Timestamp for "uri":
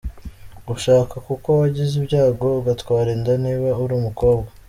3.83-3.93